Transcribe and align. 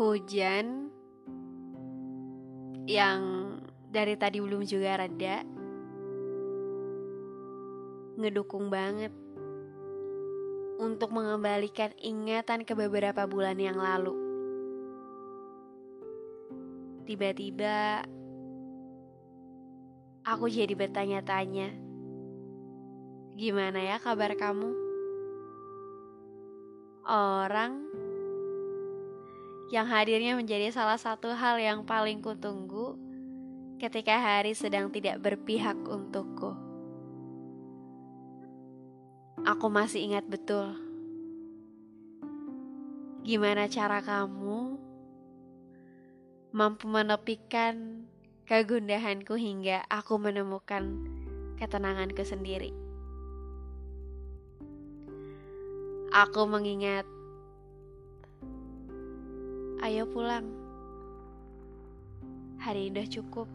Hujan 0.00 0.88
yang 2.88 3.20
dari 3.84 4.16
tadi 4.16 4.40
belum 4.40 4.64
juga 4.64 4.96
reda 4.96 5.44
ngedukung 8.16 8.72
banget 8.72 9.12
untuk 10.80 11.12
mengembalikan 11.12 11.92
ingatan 12.00 12.64
ke 12.64 12.72
beberapa 12.72 13.28
bulan 13.28 13.60
yang 13.60 13.76
lalu. 13.76 14.16
Tiba-tiba 17.04 18.00
aku 20.24 20.48
jadi 20.48 20.72
bertanya-tanya, 20.72 21.76
gimana 23.36 23.84
ya 23.84 24.00
kabar 24.00 24.32
kamu? 24.32 24.72
Orang 27.04 27.84
yang 29.70 29.86
hadirnya 29.86 30.34
menjadi 30.34 30.74
salah 30.74 30.98
satu 30.98 31.32
hal 31.32 31.62
yang 31.62 31.86
paling 31.86 32.18
kutunggu 32.18 32.98
ketika 33.78 34.18
hari 34.18 34.52
sedang 34.52 34.90
tidak 34.90 35.22
berpihak 35.22 35.78
untukku. 35.86 36.52
Aku 39.46 39.72
masih 39.72 40.04
ingat 40.04 40.28
betul 40.28 40.90
gimana 43.20 43.68
cara 43.68 44.00
kamu 44.00 44.80
mampu 46.56 46.88
menepikan 46.88 48.08
kegundahanku 48.48 49.36
hingga 49.36 49.84
aku 49.86 50.16
menemukan 50.16 51.04
ketenanganku 51.60 52.24
sendiri. 52.24 52.72
Aku 56.10 56.48
mengingat 56.48 57.06
Ayo 59.80 60.04
pulang. 60.04 60.44
Hari 62.60 62.92
ini 62.92 63.00
udah 63.00 63.08
cukup. 63.08 63.48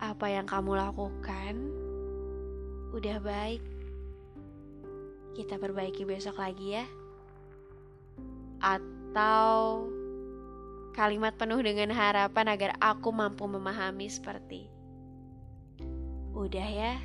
Apa 0.00 0.32
yang 0.32 0.48
kamu 0.48 0.72
lakukan 0.72 1.54
udah 2.96 3.20
baik. 3.20 3.60
Kita 5.36 5.60
perbaiki 5.60 6.08
besok 6.08 6.40
lagi 6.40 6.80
ya. 6.80 6.88
Atau 8.64 9.84
kalimat 10.96 11.36
penuh 11.36 11.60
dengan 11.60 11.92
harapan 11.92 12.56
agar 12.56 12.72
aku 12.80 13.12
mampu 13.12 13.44
memahami 13.44 14.08
seperti 14.08 14.72
Udah 16.32 16.68
ya. 16.72 16.96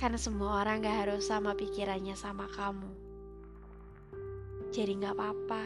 Karena 0.00 0.16
semua 0.16 0.64
orang 0.64 0.80
gak 0.80 0.96
harus 0.96 1.28
sama 1.28 1.52
pikirannya 1.52 2.16
sama 2.16 2.48
kamu. 2.56 3.01
Jadi 4.72 5.04
gak 5.04 5.12
apa-apa. 5.12 5.64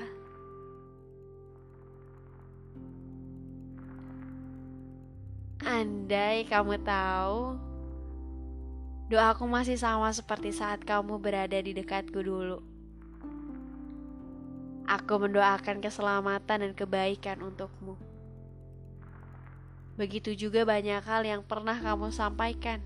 Andai 5.62 6.42
kamu 6.50 6.82
tahu, 6.82 7.54
doaku 9.06 9.46
masih 9.46 9.78
sama 9.78 10.10
seperti 10.10 10.50
saat 10.50 10.82
kamu 10.82 11.22
berada 11.22 11.54
di 11.54 11.70
dekatku 11.70 12.18
dulu. 12.18 12.58
Aku 14.90 15.22
mendoakan 15.22 15.78
keselamatan 15.78 16.66
dan 16.66 16.72
kebaikan 16.74 17.46
untukmu. 17.46 17.94
Begitu 19.94 20.34
juga 20.34 20.66
banyak 20.66 21.02
hal 21.06 21.22
yang 21.22 21.46
pernah 21.46 21.78
kamu 21.78 22.10
sampaikan. 22.10 22.82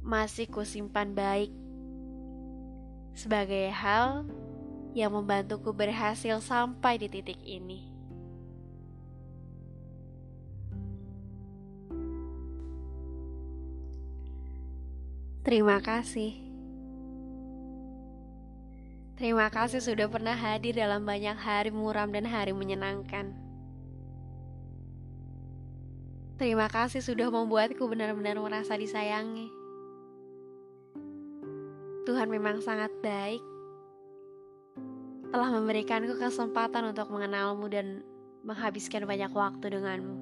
Masih 0.00 0.48
kusimpan 0.48 1.12
baik 1.12 1.61
sebagai 3.12 3.68
hal 3.72 4.24
yang 4.92 5.12
membantuku 5.12 5.72
berhasil 5.72 6.40
sampai 6.40 7.00
di 7.00 7.08
titik 7.08 7.40
ini. 7.44 7.92
Terima 15.42 15.82
kasih. 15.82 16.38
Terima 19.18 19.50
kasih 19.50 19.82
sudah 19.82 20.06
pernah 20.06 20.34
hadir 20.34 20.74
dalam 20.78 21.02
banyak 21.02 21.34
hari 21.34 21.70
muram 21.70 22.10
dan 22.10 22.26
hari 22.26 22.54
menyenangkan. 22.54 23.34
Terima 26.38 26.66
kasih 26.66 27.02
sudah 27.02 27.30
membuatku 27.30 27.86
benar-benar 27.86 28.38
merasa 28.42 28.74
disayangi. 28.74 29.61
Tuhan 32.12 32.28
memang 32.28 32.60
sangat 32.60 32.92
baik 33.00 33.40
telah 35.32 35.48
memberikanku 35.48 36.20
kesempatan 36.20 36.92
untuk 36.92 37.08
mengenalmu 37.08 37.72
dan 37.72 38.04
menghabiskan 38.44 39.08
banyak 39.08 39.32
waktu 39.32 39.80
denganmu. 39.80 40.20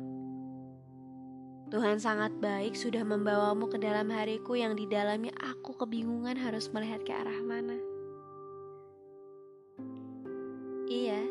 Tuhan 1.74 1.98
sangat 1.98 2.30
baik 2.38 2.78
sudah 2.78 3.02
membawamu 3.02 3.66
ke 3.66 3.82
dalam 3.82 4.06
hariku 4.06 4.54
yang 4.54 4.78
di 4.78 4.86
dalamnya 4.86 5.34
aku 5.42 5.74
kebingungan 5.82 6.38
harus 6.38 6.70
melihat 6.70 7.02
ke 7.02 7.10
arah 7.10 7.42
mana. 7.42 7.74
Iya, 10.86 11.26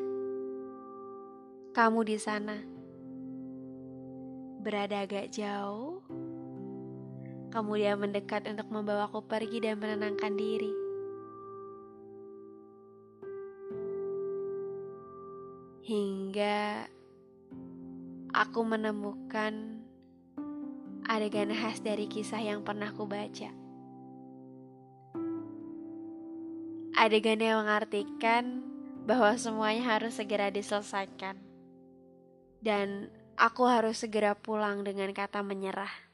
kamu 1.71 2.03
di 2.03 2.19
sana 2.19 2.59
berada 4.59 5.07
agak 5.07 5.31
jauh 5.31 6.03
Kemudian 7.49 7.97
mendekat 7.97 8.45
untuk 8.45 8.69
membawaku 8.69 9.25
pergi 9.25 9.57
dan 9.57 9.81
menenangkan 9.81 10.33
diri. 10.37 10.73
Hingga 15.89 16.85
aku 18.29 18.61
menemukan 18.61 19.81
adegan 21.09 21.49
khas 21.49 21.81
dari 21.81 22.05
kisah 22.05 22.37
yang 22.37 22.61
pernah 22.61 22.93
ku 22.93 23.09
baca. 23.09 23.49
Adegan 26.93 27.41
yang 27.41 27.65
mengartikan 27.65 28.61
bahwa 29.09 29.33
semuanya 29.41 29.97
harus 29.97 30.21
segera 30.21 30.53
diselesaikan. 30.53 31.41
Dan 32.61 33.09
aku 33.39 33.65
harus 33.65 34.03
segera 34.03 34.37
pulang 34.37 34.85
dengan 34.85 35.09
kata 35.15 35.41
menyerah. 35.41 36.08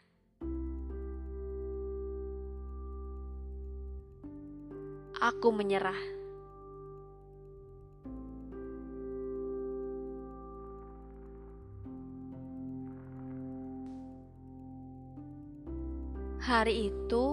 Aku 5.19 5.49
menyerah. 5.55 5.97
Hari 16.45 16.93
itu, 16.93 17.25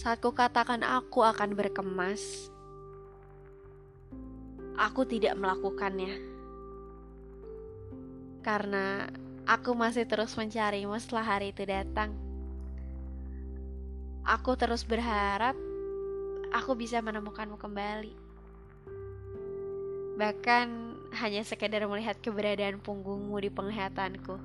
saat 0.00 0.16
ku 0.24 0.32
katakan 0.32 0.80
aku 0.80 1.20
akan 1.20 1.52
berkemas, 1.52 2.48
aku 4.80 5.04
tidak 5.04 5.36
melakukannya. 5.36 6.16
Karena 8.40 9.12
aku 9.44 9.76
masih 9.76 10.08
terus 10.08 10.32
mencarimu 10.40 10.96
setelah 10.96 11.36
hari 11.36 11.52
itu 11.52 11.68
datang. 11.68 12.16
Aku 14.24 14.56
terus 14.56 14.80
berharap 14.88 15.67
aku 16.52 16.72
bisa 16.78 17.00
menemukanmu 17.04 17.60
kembali. 17.60 18.12
Bahkan 20.18 20.66
hanya 21.14 21.42
sekedar 21.46 21.86
melihat 21.86 22.18
keberadaan 22.18 22.82
punggungmu 22.82 23.38
di 23.38 23.50
penglihatanku. 23.52 24.36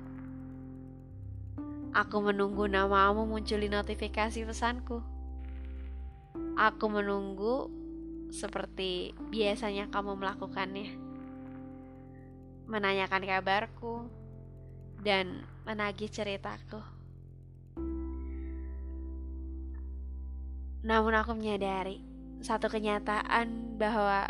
Aku 1.94 2.16
menunggu 2.22 2.66
namamu 2.66 3.26
muncul 3.26 3.58
di 3.58 3.70
notifikasi 3.70 4.42
pesanku. 4.42 4.98
Aku 6.58 6.86
menunggu 6.90 7.70
seperti 8.34 9.14
biasanya 9.30 9.90
kamu 9.90 10.18
melakukannya. 10.18 10.90
Menanyakan 12.66 13.22
kabarku 13.22 13.94
dan 15.02 15.46
menagih 15.62 16.10
ceritaku. 16.10 16.82
Namun 20.84 21.16
aku 21.16 21.32
menyadari 21.32 22.04
satu 22.44 22.68
kenyataan 22.68 23.80
bahwa 23.80 24.28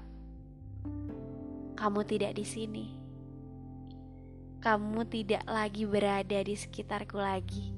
kamu 1.74 2.00
tidak 2.06 2.38
di 2.38 2.46
sini. 2.46 2.86
Kamu 4.62 5.02
tidak 5.10 5.42
lagi 5.50 5.82
berada 5.82 6.38
di 6.46 6.54
sekitarku 6.54 7.18
lagi. 7.18 7.74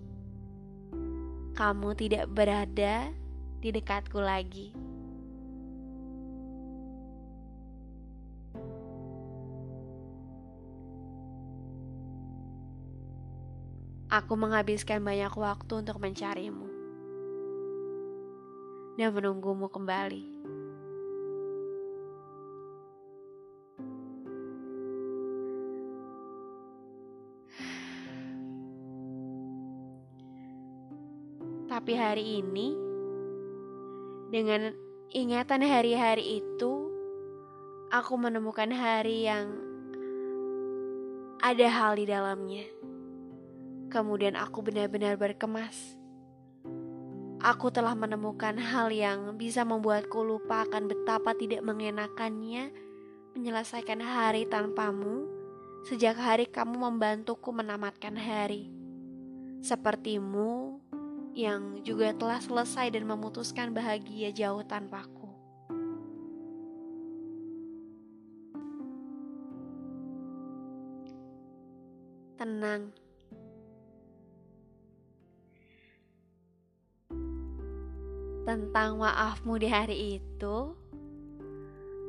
Kamu 1.56 1.96
tidak 1.96 2.28
berada 2.28 3.10
di 3.64 3.68
dekatku 3.72 4.20
lagi. 4.20 4.76
Aku 14.06 14.36
menghabiskan 14.38 15.02
banyak 15.02 15.32
waktu 15.34 15.72
untuk 15.82 15.98
mencarimu 15.98 16.65
dan 18.96 19.12
menunggumu 19.12 19.68
kembali. 19.68 20.24
Tapi 31.68 31.92
hari 31.92 32.40
ini, 32.40 32.72
dengan 34.32 34.72
ingatan 35.12 35.60
hari-hari 35.60 36.40
itu, 36.40 36.72
aku 37.92 38.16
menemukan 38.16 38.72
hari 38.72 39.28
yang 39.28 39.52
ada 41.44 41.68
hal 41.68 42.00
di 42.00 42.08
dalamnya. 42.08 42.64
Kemudian 43.92 44.40
aku 44.40 44.64
benar-benar 44.64 45.20
berkemas 45.20 46.00
Aku 47.46 47.70
telah 47.70 47.94
menemukan 47.94 48.58
hal 48.58 48.90
yang 48.90 49.38
bisa 49.38 49.62
membuatku 49.62 50.18
lupa 50.18 50.66
akan 50.66 50.90
betapa 50.90 51.30
tidak 51.30 51.62
mengenakannya 51.62 52.74
menyelesaikan 53.38 54.02
hari 54.02 54.50
tanpamu 54.50 55.30
sejak 55.86 56.18
hari 56.18 56.50
kamu 56.50 56.74
membantuku 56.74 57.54
menamatkan 57.54 58.18
hari. 58.18 58.66
Sepertimu 59.62 60.82
yang 61.38 61.86
juga 61.86 62.10
telah 62.18 62.42
selesai 62.42 62.90
dan 62.90 63.06
memutuskan 63.06 63.70
bahagia 63.70 64.34
jauh 64.34 64.66
tanpaku. 64.66 65.30
Tenang. 72.34 73.05
Tentang 78.56 78.96
maafmu 78.96 79.60
di 79.60 79.68
hari 79.68 80.16
itu, 80.16 80.72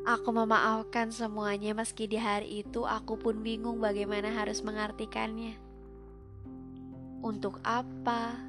aku 0.08 0.30
memaafkan 0.32 1.12
semuanya 1.12 1.76
meski 1.76 2.08
di 2.08 2.16
hari 2.16 2.64
itu 2.64 2.88
aku 2.88 3.20
pun 3.20 3.44
bingung 3.44 3.84
bagaimana 3.84 4.32
harus 4.32 4.64
mengartikannya. 4.64 5.60
Untuk 7.20 7.60
apa? 7.68 8.40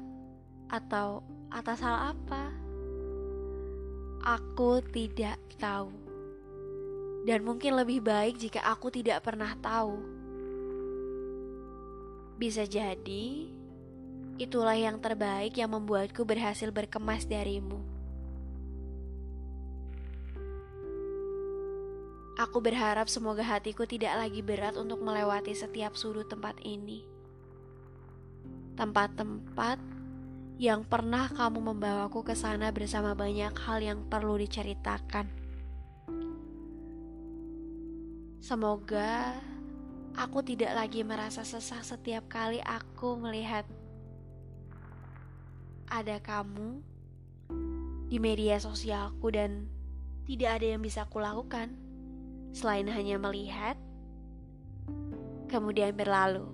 Atau 0.71 1.27
atas 1.51 1.83
hal 1.83 2.15
apa? 2.15 2.55
Aku 4.23 4.79
tidak 4.95 5.35
tahu. 5.59 5.91
Dan 7.27 7.43
mungkin 7.43 7.75
lebih 7.75 7.99
baik 7.99 8.39
jika 8.39 8.63
aku 8.63 8.95
tidak 8.95 9.27
pernah 9.27 9.59
tahu 9.59 9.99
bisa 12.39 12.63
jadi 12.63 13.51
itulah 14.39 14.79
yang 14.79 15.03
terbaik 15.03 15.51
yang 15.59 15.75
membuatku 15.75 16.23
berhasil 16.23 16.71
berkemas 16.71 17.27
darimu. 17.27 17.88
Aku 22.39 22.63
berharap 22.63 23.11
semoga 23.11 23.43
hatiku 23.43 23.83
tidak 23.83 24.15
lagi 24.15 24.39
berat 24.39 24.79
untuk 24.79 25.03
melewati 25.03 25.51
setiap 25.51 25.99
sudut 25.99 26.23
tempat 26.31 26.55
ini. 26.63 27.03
Tempat-tempat 28.79 29.75
yang 30.55 30.87
pernah 30.87 31.27
kamu 31.27 31.59
membawaku 31.59 32.23
ke 32.23 32.31
sana 32.39 32.71
bersama 32.71 33.11
banyak 33.11 33.51
hal 33.51 33.83
yang 33.83 33.99
perlu 34.07 34.39
diceritakan. 34.39 35.27
Semoga 38.39 39.35
Aku 40.19 40.43
tidak 40.43 40.75
lagi 40.75 40.99
merasa 41.07 41.47
sesah 41.47 41.79
setiap 41.79 42.27
kali 42.27 42.59
aku 42.59 43.15
melihat 43.15 43.63
ada 45.87 46.19
kamu 46.19 46.83
di 48.11 48.19
media 48.19 48.59
sosialku 48.59 49.31
dan 49.31 49.71
tidak 50.27 50.59
ada 50.59 50.75
yang 50.75 50.83
bisa 50.83 51.07
aku 51.07 51.23
lakukan 51.23 51.71
selain 52.53 52.87
hanya 52.89 53.21
melihat 53.21 53.75
kemudian 55.49 55.93
berlalu. 55.93 56.47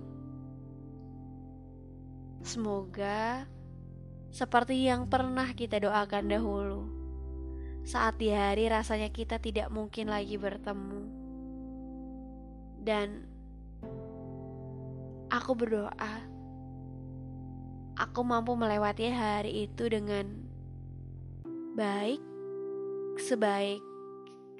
Semoga 2.46 3.44
seperti 4.30 4.86
yang 4.86 5.08
pernah 5.10 5.50
kita 5.52 5.82
doakan 5.82 6.24
dahulu. 6.30 6.82
Saat 7.86 8.18
di 8.18 8.34
hari 8.34 8.66
rasanya 8.66 9.10
kita 9.14 9.38
tidak 9.38 9.70
mungkin 9.70 10.10
lagi 10.10 10.34
bertemu. 10.34 11.02
Dan 12.82 13.36
Aku 15.26 15.58
berdoa, 15.58 16.14
aku 17.98 18.20
mampu 18.22 18.54
melewati 18.54 19.10
hari 19.10 19.66
itu 19.66 19.90
dengan 19.90 20.22
baik, 21.74 22.22
sebaik 23.18 23.82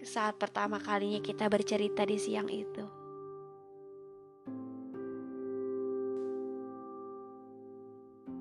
saat 0.07 0.39
pertama 0.39 0.79
kalinya 0.79 1.19
kita 1.19 1.51
bercerita 1.51 2.07
di 2.07 2.17
siang 2.17 2.47
itu. 2.47 2.87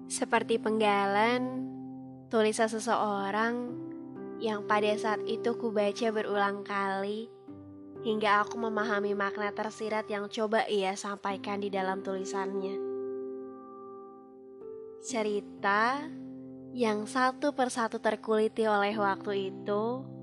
Seperti 0.05 0.61
penggalan, 0.61 1.65
tulisan 2.29 2.69
seseorang 2.69 3.73
yang 4.39 4.63
pada 4.69 4.93
saat 4.95 5.19
itu 5.25 5.57
ku 5.57 5.73
baca 5.73 6.07
berulang 6.13 6.61
kali 6.61 7.27
hingga 8.05 8.45
aku 8.45 8.61
memahami 8.61 9.17
makna 9.17 9.49
tersirat 9.49 10.05
yang 10.05 10.29
coba 10.29 10.69
ia 10.69 10.93
sampaikan 10.93 11.57
di 11.57 11.73
dalam 11.73 12.05
tulisannya. 12.05 12.77
Cerita 15.01 16.05
yang 16.75 17.09
satu 17.09 17.57
persatu 17.57 17.97
terkuliti 17.97 18.69
oleh 18.69 18.93
waktu 18.93 19.49
itu 19.49 20.14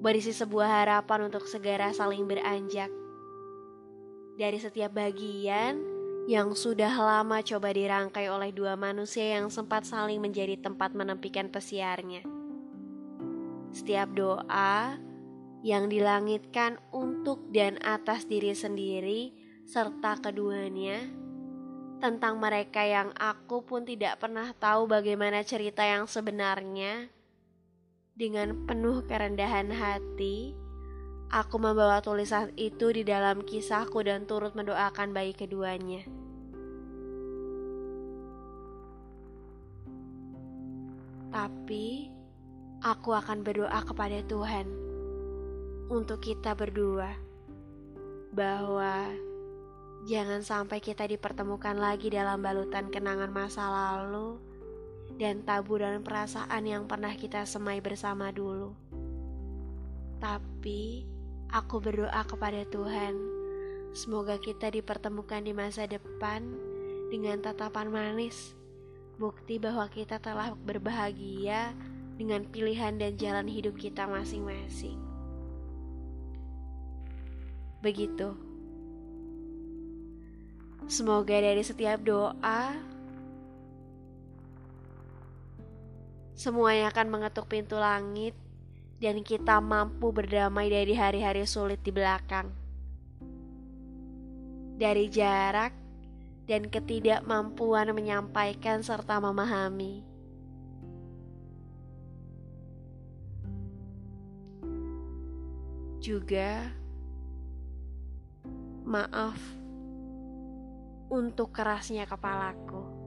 berisi 0.00 0.32
sebuah 0.32 0.66
harapan 0.82 1.28
untuk 1.28 1.44
segera 1.44 1.92
saling 1.92 2.24
beranjak. 2.24 2.88
Dari 4.40 4.56
setiap 4.56 4.96
bagian 4.96 5.76
yang 6.24 6.56
sudah 6.56 6.88
lama 6.88 7.44
coba 7.44 7.68
dirangkai 7.76 8.32
oleh 8.32 8.48
dua 8.50 8.80
manusia 8.80 9.36
yang 9.36 9.52
sempat 9.52 9.84
saling 9.84 10.20
menjadi 10.24 10.56
tempat 10.56 10.96
menempikan 10.96 11.52
pesiarnya. 11.52 12.24
Setiap 13.70 14.08
doa 14.16 14.96
yang 15.60 15.92
dilangitkan 15.92 16.80
untuk 16.90 17.52
dan 17.52 17.76
atas 17.84 18.24
diri 18.24 18.56
sendiri 18.56 19.36
serta 19.68 20.16
keduanya 20.18 21.04
tentang 22.00 22.40
mereka 22.40 22.80
yang 22.80 23.12
aku 23.12 23.60
pun 23.60 23.84
tidak 23.84 24.16
pernah 24.16 24.56
tahu 24.56 24.88
bagaimana 24.88 25.44
cerita 25.44 25.84
yang 25.84 26.08
sebenarnya. 26.08 27.12
Dengan 28.20 28.68
penuh 28.68 29.00
kerendahan 29.08 29.72
hati, 29.72 30.52
aku 31.32 31.56
membawa 31.56 32.04
tulisan 32.04 32.52
itu 32.60 32.92
di 32.92 33.00
dalam 33.00 33.40
kisahku 33.40 34.04
dan 34.04 34.28
turut 34.28 34.52
mendoakan 34.52 35.16
bayi 35.16 35.32
keduanya. 35.32 36.04
Tapi, 41.32 42.12
aku 42.84 43.16
akan 43.16 43.40
berdoa 43.40 43.80
kepada 43.88 44.20
Tuhan 44.28 44.68
untuk 45.88 46.20
kita 46.20 46.52
berdua 46.52 47.16
bahwa 48.36 49.08
jangan 50.04 50.44
sampai 50.44 50.84
kita 50.84 51.08
dipertemukan 51.08 51.72
lagi 51.72 52.12
dalam 52.12 52.44
balutan 52.44 52.92
kenangan 52.92 53.32
masa 53.32 53.64
lalu 53.64 54.49
dan 55.20 55.44
taburan 55.44 56.00
perasaan 56.00 56.64
yang 56.64 56.88
pernah 56.88 57.12
kita 57.12 57.44
semai 57.44 57.84
bersama 57.84 58.32
dulu. 58.32 58.72
Tapi 60.16 61.04
aku 61.52 61.76
berdoa 61.76 62.24
kepada 62.24 62.64
Tuhan, 62.64 63.20
semoga 63.92 64.40
kita 64.40 64.72
dipertemukan 64.72 65.44
di 65.44 65.52
masa 65.52 65.84
depan 65.84 66.40
dengan 67.12 67.36
tatapan 67.44 67.92
manis, 67.92 68.56
bukti 69.20 69.60
bahwa 69.60 69.84
kita 69.92 70.16
telah 70.16 70.56
berbahagia 70.56 71.76
dengan 72.16 72.48
pilihan 72.48 72.96
dan 72.96 73.12
jalan 73.20 73.44
hidup 73.44 73.76
kita 73.76 74.08
masing-masing. 74.08 74.96
Begitu. 77.84 78.32
Semoga 80.88 81.36
dari 81.36 81.60
setiap 81.60 82.00
doa 82.00 82.72
semuanya 86.40 86.88
akan 86.88 87.12
mengetuk 87.12 87.52
pintu 87.52 87.76
langit 87.76 88.32
dan 88.96 89.20
kita 89.20 89.60
mampu 89.60 90.08
berdamai 90.08 90.72
dari 90.72 90.96
hari-hari 90.96 91.44
sulit 91.44 91.84
di 91.84 91.92
belakang. 91.92 92.48
Dari 94.80 95.12
jarak 95.12 95.76
dan 96.48 96.72
ketidakmampuan 96.72 97.92
menyampaikan 97.92 98.80
serta 98.80 99.20
memahami. 99.20 100.00
Juga 106.00 106.64
Maaf 108.90 109.38
untuk 111.12 111.54
kerasnya 111.54 112.08
kepalaku. 112.08 112.99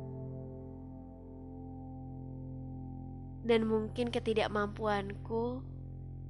Dan 3.43 3.67
mungkin 3.67 4.07
ketidakmampuanku 4.07 5.59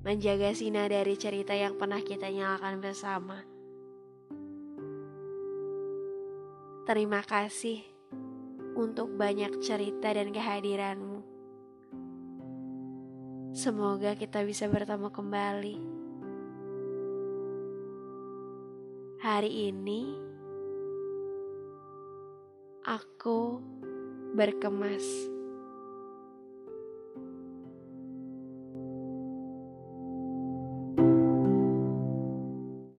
menjaga 0.03 0.51
sinar 0.51 0.89
dari 0.91 1.15
cerita 1.15 1.53
yang 1.55 1.79
pernah 1.79 2.01
kita 2.01 2.27
nyalakan 2.27 2.81
bersama. 2.83 3.37
Terima 6.83 7.23
kasih 7.23 7.79
untuk 8.75 9.15
banyak 9.15 9.63
cerita 9.63 10.11
dan 10.11 10.35
kehadiranmu. 10.35 11.23
Semoga 13.55 14.17
kita 14.17 14.43
bisa 14.43 14.67
bertemu 14.67 15.07
kembali. 15.13 15.77
Hari 19.23 19.71
ini 19.71 20.01
aku 22.83 23.63
berkemas 24.35 25.32